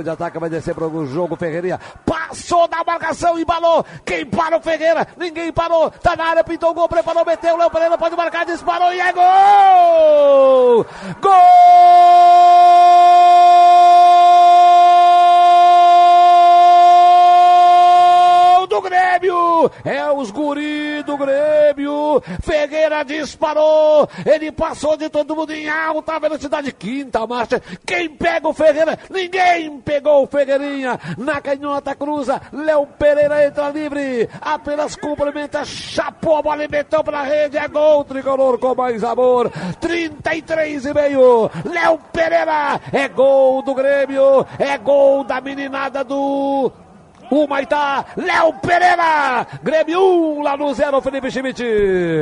de 0.00 0.10
ataque 0.10 0.38
vai 0.38 0.48
descer 0.48 0.74
para 0.74 0.86
o 0.86 1.06
jogo 1.06 1.36
Ferreirinha. 1.36 1.80
Passou 2.04 2.68
da 2.68 2.84
marcação, 2.84 3.38
embalou. 3.38 3.84
Quem 4.04 4.24
para 4.24 4.56
o 4.56 4.62
Ferreira? 4.62 5.06
Ninguém 5.16 5.52
parou. 5.52 5.90
Tá 5.90 6.14
na 6.16 6.24
área, 6.26 6.44
pintou 6.44 6.70
o 6.70 6.74
gol, 6.74 6.88
preparou, 6.88 7.24
meteu. 7.24 7.56
Léo 7.56 7.70
Pereira 7.70 7.98
pode 7.98 8.16
marcar, 8.16 8.46
disparou 8.46 8.92
e 8.92 9.00
é 9.00 9.12
gol! 9.12 10.86
Gol! 11.20 11.32
do 18.66 18.80
Grêmio! 18.80 19.70
É 19.84 20.10
os 20.12 20.30
guri 20.30 21.02
do 21.02 21.16
Grêmio! 21.18 21.51
Ferreira 22.20 23.04
disparou! 23.04 24.08
Ele 24.24 24.52
passou 24.52 24.96
de 24.96 25.08
todo 25.08 25.36
mundo 25.36 25.52
em 25.52 25.68
alta 25.68 26.18
velocidade, 26.18 26.72
quinta 26.72 27.26
marcha. 27.26 27.62
Quem 27.86 28.08
pega 28.08 28.48
o 28.48 28.52
Ferreira? 28.54 28.98
Ninguém 29.10 29.80
pegou 29.80 30.24
o 30.24 30.26
Ferreirinha! 30.26 30.98
Na 31.18 31.40
canhota 31.40 31.94
cruza, 31.94 32.40
Léo 32.52 32.86
Pereira 32.98 33.46
entra 33.46 33.70
livre, 33.70 34.28
apenas 34.40 34.96
cumprimenta, 34.96 35.64
chapou 35.64 36.36
a 36.36 36.42
bola 36.42 36.64
e 36.64 36.68
meteu 36.68 37.02
pra 37.02 37.22
rede, 37.22 37.56
é 37.56 37.68
gol 37.68 38.04
tricolor 38.04 38.58
com 38.58 38.74
mais 38.74 39.02
amor, 39.04 39.50
33 39.80 40.86
e 40.86 40.94
meio, 40.94 41.50
Léo 41.64 41.98
Pereira, 42.12 42.80
é 42.92 43.08
gol 43.08 43.62
do 43.62 43.74
Grêmio, 43.74 44.46
é 44.58 44.76
gol 44.78 45.24
da 45.24 45.40
meninada 45.40 46.04
do 46.04 46.72
o 47.34 47.48
Maitá, 47.48 48.04
Léo 48.14 48.52
Pereira, 48.60 49.46
Grêmio 49.62 49.98
1, 50.36 50.42
lá 50.42 50.54
no 50.54 50.74
0, 50.74 51.00
Felipe 51.00 51.30
Schmidt. 51.30 51.64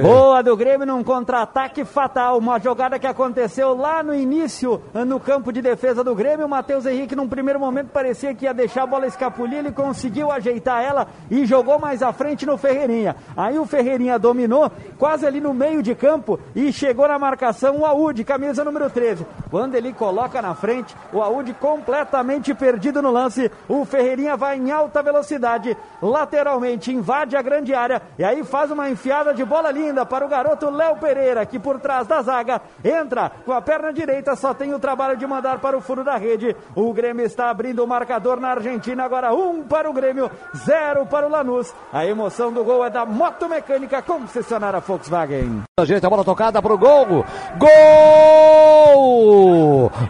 Boa 0.00 0.44
do 0.44 0.56
Grêmio 0.56 0.86
num 0.86 1.02
contra-ataque 1.02 1.84
fatal, 1.84 2.38
uma 2.38 2.60
jogada 2.60 3.00
que 3.00 3.06
aconteceu 3.08 3.74
lá 3.74 4.00
no 4.00 4.14
início, 4.14 4.80
no 5.04 5.18
campo 5.18 5.52
de 5.52 5.60
defesa 5.60 6.04
do 6.04 6.14
Grêmio, 6.14 6.46
o 6.46 6.48
Matheus 6.48 6.86
Henrique 6.86 7.16
num 7.16 7.28
primeiro 7.28 7.58
momento 7.58 7.88
parecia 7.88 8.32
que 8.32 8.44
ia 8.44 8.54
deixar 8.54 8.84
a 8.84 8.86
bola 8.86 9.08
escapulir, 9.08 9.58
ele 9.58 9.72
conseguiu 9.72 10.30
ajeitar 10.30 10.84
ela 10.84 11.08
e 11.28 11.44
jogou 11.44 11.80
mais 11.80 12.00
à 12.00 12.12
frente 12.12 12.46
no 12.46 12.56
Ferreirinha. 12.56 13.16
Aí 13.36 13.58
o 13.58 13.66
Ferreirinha 13.66 14.20
dominou, 14.20 14.70
quase 15.00 15.26
ali 15.26 15.40
no 15.40 15.52
meio 15.52 15.82
de 15.82 15.96
campo 15.96 16.38
e 16.54 16.72
chegou 16.72 17.08
na 17.08 17.18
marcação 17.18 17.78
o 17.78 17.84
Aúde, 17.84 18.22
camisa 18.22 18.62
número 18.62 18.88
13. 18.88 19.26
Quando 19.50 19.74
ele 19.74 19.92
coloca 19.92 20.40
na 20.40 20.54
frente, 20.54 20.94
o 21.12 21.20
Aúde 21.20 21.52
completamente 21.54 22.54
perdido 22.54 23.02
no 23.02 23.10
lance, 23.10 23.50
o 23.68 23.84
Ferreirinha 23.84 24.36
vai 24.36 24.56
em 24.56 24.70
alta 24.70 24.91
alta 24.92 25.02
velocidade, 25.02 25.74
lateralmente, 26.02 26.92
invade 26.92 27.34
a 27.34 27.40
grande 27.40 27.72
área 27.74 28.02
e 28.18 28.24
aí 28.24 28.44
faz 28.44 28.70
uma 28.70 28.90
enfiada 28.90 29.32
de 29.32 29.42
bola 29.42 29.70
linda 29.70 30.04
para 30.04 30.24
o 30.24 30.28
garoto 30.28 30.68
Léo 30.68 30.96
Pereira, 30.96 31.46
que 31.46 31.58
por 31.58 31.80
trás 31.80 32.06
da 32.06 32.20
zaga 32.20 32.60
entra 32.84 33.32
com 33.46 33.52
a 33.52 33.62
perna 33.62 33.90
direita, 33.90 34.36
só 34.36 34.52
tem 34.52 34.74
o 34.74 34.78
trabalho 34.78 35.16
de 35.16 35.26
mandar 35.26 35.58
para 35.60 35.78
o 35.78 35.80
fundo 35.80 36.04
da 36.04 36.18
rede. 36.18 36.54
O 36.76 36.92
Grêmio 36.92 37.24
está 37.24 37.48
abrindo 37.48 37.82
o 37.82 37.86
marcador 37.86 38.38
na 38.38 38.50
Argentina, 38.50 39.04
agora 39.04 39.32
um 39.32 39.62
para 39.62 39.88
o 39.88 39.94
Grêmio, 39.94 40.30
zero 40.54 41.06
para 41.06 41.26
o 41.26 41.30
Lanús. 41.30 41.74
A 41.90 42.04
emoção 42.04 42.52
do 42.52 42.62
gol 42.62 42.84
é 42.84 42.90
da 42.90 43.06
Moto 43.06 43.48
Mecânica, 43.48 44.02
concessionária 44.02 44.80
Volkswagen. 44.80 45.62
A 45.80 45.86
gente, 45.86 46.04
a 46.04 46.10
bola 46.10 46.22
tocada 46.24 46.60
para 46.60 46.74
o 46.74 46.78
gol, 46.78 47.24
gol! 47.56 48.82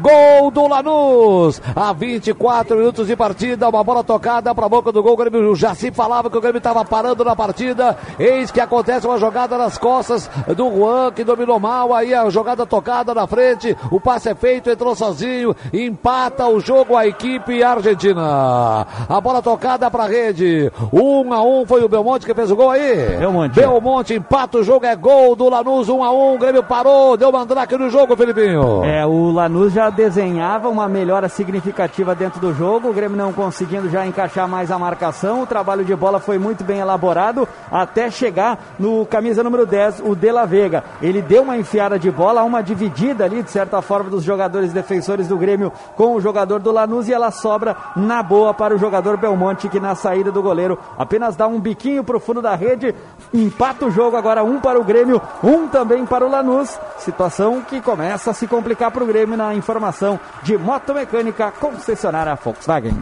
Gol 0.00 0.50
do 0.52 0.68
Lanús, 0.68 1.60
a 1.74 1.92
24 1.92 2.76
minutos 2.76 3.08
de 3.08 3.16
partida, 3.16 3.68
uma 3.68 3.82
bola 3.82 4.04
tocada 4.04 4.54
para 4.58 4.66
a 4.66 4.68
boca 4.68 4.90
do 4.90 5.00
gol. 5.00 5.12
O 5.12 5.16
Grêmio 5.16 5.54
já 5.54 5.72
se 5.72 5.92
falava 5.92 6.28
que 6.28 6.36
o 6.36 6.40
Grêmio 6.40 6.58
estava 6.58 6.84
parando 6.84 7.24
na 7.24 7.36
partida. 7.36 7.96
Eis 8.18 8.50
que 8.50 8.60
acontece 8.60 9.06
uma 9.06 9.16
jogada 9.16 9.56
nas 9.56 9.78
costas 9.78 10.28
do 10.56 10.68
Juan, 10.68 11.12
que 11.12 11.22
dominou 11.22 11.60
mal. 11.60 11.94
Aí 11.94 12.12
a 12.12 12.28
jogada 12.28 12.66
tocada 12.66 13.14
na 13.14 13.24
frente. 13.24 13.76
O 13.88 14.00
passe 14.00 14.28
é 14.28 14.34
feito, 14.34 14.68
entrou 14.68 14.96
sozinho. 14.96 15.54
Empata 15.72 16.48
o 16.48 16.58
jogo 16.58 16.96
a 16.96 17.06
equipe 17.06 17.62
argentina. 17.62 18.84
A 19.08 19.20
bola 19.20 19.40
tocada 19.40 19.88
para 19.88 20.04
a 20.04 20.08
rede. 20.08 20.72
Um 20.92 21.32
a 21.32 21.40
um 21.40 21.64
foi 21.64 21.84
o 21.84 21.88
Belmonte 21.88 22.26
que 22.26 22.34
fez 22.34 22.50
o 22.50 22.56
gol 22.56 22.70
aí. 22.70 23.16
Belmonte. 23.16 23.54
Belmonte 23.54 24.14
empata 24.14 24.58
o 24.58 24.64
jogo, 24.64 24.86
é 24.86 24.96
gol 24.96 25.36
do 25.36 25.48
Lanús. 25.48 25.88
Um 25.88 26.02
a 26.02 26.10
um. 26.10 26.34
O 26.34 26.38
Grêmio 26.38 26.64
parou, 26.64 27.16
deu 27.16 27.30
mandrake 27.30 27.76
no 27.76 27.88
jogo, 27.90 28.16
Felipinho. 28.16 28.82
É, 28.84 29.06
o 29.06 29.30
Lanús 29.30 29.72
já 29.72 29.88
desenhava 29.88 30.68
uma 30.68 30.88
melhora 30.88 31.28
significativa 31.28 32.12
dentro 32.12 32.40
do 32.40 32.52
jogo. 32.52 32.88
O 32.88 32.92
Grêmio 32.92 33.16
não 33.16 33.32
conseguindo 33.32 33.88
já 33.88 34.04
encaixar 34.04 34.47
mais 34.48 34.70
a 34.70 34.78
marcação. 34.78 35.42
O 35.42 35.46
trabalho 35.46 35.84
de 35.84 35.94
bola 35.94 36.18
foi 36.18 36.38
muito 36.38 36.64
bem 36.64 36.78
elaborado 36.78 37.46
até 37.70 38.10
chegar 38.10 38.58
no 38.78 39.06
camisa 39.06 39.44
número 39.44 39.66
10, 39.66 40.00
o 40.00 40.16
De 40.16 40.32
La 40.32 40.44
Vega. 40.44 40.82
Ele 41.00 41.22
deu 41.22 41.42
uma 41.42 41.56
enfiada 41.56 41.98
de 41.98 42.10
bola, 42.10 42.42
uma 42.42 42.62
dividida 42.62 43.24
ali, 43.24 43.42
de 43.42 43.50
certa 43.50 43.80
forma, 43.82 44.10
dos 44.10 44.24
jogadores 44.24 44.72
defensores 44.72 45.28
do 45.28 45.36
Grêmio 45.36 45.72
com 45.94 46.14
o 46.14 46.20
jogador 46.20 46.60
do 46.60 46.72
Lanús 46.72 47.08
e 47.08 47.12
ela 47.12 47.30
sobra 47.30 47.76
na 47.94 48.22
boa 48.22 48.54
para 48.54 48.74
o 48.74 48.78
jogador 48.78 49.16
Belmonte, 49.16 49.68
que 49.68 49.78
na 49.78 49.94
saída 49.94 50.32
do 50.32 50.42
goleiro 50.42 50.78
apenas 50.96 51.36
dá 51.36 51.46
um 51.46 51.60
biquinho 51.60 52.02
para 52.02 52.16
o 52.16 52.20
fundo 52.20 52.40
da 52.40 52.54
rede, 52.54 52.94
empata 53.32 53.86
o 53.86 53.90
jogo 53.90 54.16
agora, 54.16 54.42
um 54.42 54.60
para 54.60 54.80
o 54.80 54.84
Grêmio, 54.84 55.20
um 55.42 55.68
também 55.68 56.06
para 56.06 56.26
o 56.26 56.30
Lanús. 56.30 56.78
Situação 56.98 57.60
que 57.60 57.80
começa 57.80 58.30
a 58.30 58.34
se 58.34 58.46
complicar 58.46 58.90
para 58.90 59.04
o 59.04 59.06
Grêmio 59.06 59.36
na 59.36 59.54
informação 59.54 60.18
de 60.42 60.56
motomecânica 60.56 61.50
concessionária 61.50 62.34
Volkswagen. 62.36 62.98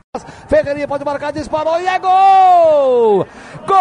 Ferreirinha 0.48 0.88
pode 0.88 1.04
marcar, 1.04 1.32
disparou 1.36 1.78
e 1.78 1.86
é 1.86 1.98
gol! 1.98 3.26
Gol! 3.66 3.76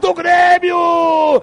do 0.00 0.14
Grêmio! 0.14 1.42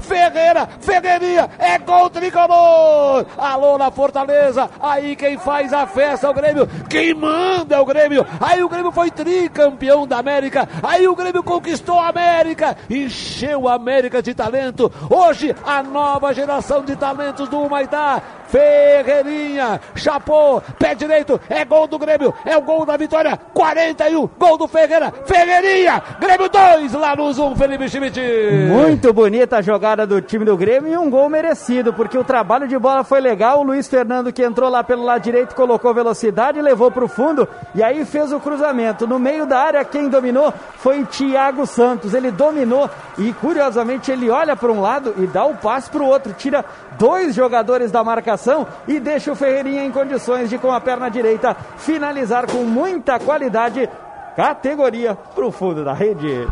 Ferreira! 0.00 0.68
Ferreirinha! 0.80 1.50
É 1.58 1.78
gol 1.78 2.08
tricolor! 2.10 3.26
Alô 3.36 3.76
na 3.78 3.90
Fortaleza! 3.90 4.70
Aí 4.80 5.16
quem 5.16 5.38
faz 5.38 5.72
a 5.72 5.86
festa 5.86 6.26
é 6.26 6.30
o 6.30 6.34
Grêmio! 6.34 6.68
Quem 6.88 7.14
manda 7.14 7.76
é 7.76 7.80
o 7.80 7.84
Grêmio! 7.84 8.26
Aí 8.40 8.62
o 8.62 8.68
Grêmio 8.68 8.92
foi 8.92 9.10
tricampeão 9.10 10.06
da 10.06 10.18
América! 10.18 10.68
Aí 10.82 11.06
o 11.06 11.16
Grêmio 11.16 11.42
conquistou 11.42 11.98
a 11.98 12.08
América! 12.08 12.76
Encheu 12.88 13.68
a 13.68 13.74
América 13.74 14.22
de 14.22 14.34
talento! 14.34 14.90
Hoje 15.08 15.54
a 15.64 15.82
nova 15.82 16.32
geração 16.32 16.84
de 16.84 16.96
talentos 16.96 17.48
do 17.48 17.60
Humaitá! 17.60 18.22
Ferreirinha! 18.50 19.80
Chapou! 19.94 20.60
Pé 20.78 20.94
direito! 20.94 21.40
É 21.48 21.64
gol 21.64 21.86
do 21.86 21.98
Grêmio! 21.98 22.34
É 22.44 22.56
o 22.56 22.60
gol 22.60 22.84
da 22.84 22.96
vitória! 22.96 23.38
41! 23.54 24.28
Gol 24.38 24.58
do 24.58 24.66
Ferreira! 24.66 25.12
Ferreirinha! 25.24 26.02
Grêmio 26.18 26.48
2, 26.48 26.92
Lanús 26.94 27.38
1, 27.38 27.46
um, 27.46 27.56
Felipe 27.56 27.88
Schmidt. 27.88 28.20
Muito 28.68 29.12
bonita 29.12 29.58
a 29.58 29.62
jogada 29.62 30.04
do 30.04 30.20
time 30.20 30.44
do 30.44 30.56
Grêmio 30.56 30.92
e 30.92 30.96
um 30.96 31.08
gol 31.08 31.28
merecido, 31.28 31.92
porque 31.92 32.18
o 32.18 32.24
trabalho 32.24 32.66
de 32.66 32.76
bola 32.76 33.04
foi 33.04 33.20
legal. 33.20 33.60
O 33.60 33.62
Luiz 33.62 33.86
Fernando 33.86 34.32
que 34.32 34.42
entrou 34.42 34.68
lá 34.68 34.82
pelo 34.82 35.04
lado 35.04 35.22
direito, 35.22 35.54
colocou 35.54 35.94
velocidade, 35.94 36.60
levou 36.60 36.90
para 36.90 37.04
o 37.04 37.08
fundo 37.08 37.48
e 37.74 37.82
aí 37.82 38.04
fez 38.04 38.32
o 38.32 38.40
cruzamento. 38.40 39.06
No 39.06 39.18
meio 39.18 39.46
da 39.46 39.60
área, 39.60 39.84
quem 39.84 40.08
dominou 40.08 40.52
foi 40.78 41.04
Thiago 41.04 41.66
Santos. 41.66 42.14
Ele 42.14 42.32
dominou 42.32 42.90
e 43.16 43.32
curiosamente 43.34 44.10
ele 44.10 44.28
olha 44.28 44.56
para 44.56 44.72
um 44.72 44.80
lado 44.80 45.14
e 45.18 45.26
dá 45.26 45.44
o 45.44 45.54
passe 45.54 45.88
para 45.88 46.02
o 46.02 46.06
outro, 46.06 46.32
tira 46.32 46.64
dois 46.98 47.34
jogadores 47.34 47.92
da 47.92 48.02
marcação 48.02 48.39
e 48.86 48.98
deixa 48.98 49.32
o 49.32 49.36
Ferreirinha 49.36 49.84
em 49.84 49.90
condições 49.90 50.48
de, 50.48 50.58
com 50.58 50.70
a 50.70 50.80
perna 50.80 51.10
direita, 51.10 51.54
finalizar 51.76 52.46
com 52.50 52.64
muita 52.64 53.18
qualidade 53.18 53.88
categoria 54.36 55.14
para 55.14 55.46
o 55.46 55.52
fundo 55.52 55.84
da 55.84 55.92
rede. 55.92 56.46